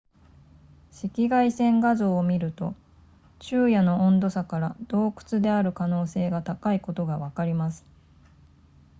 [0.99, 2.73] 赤外線画像を見ると
[3.39, 7.85] 昼夜の温度差から洞窟である可能性が高いことがわかります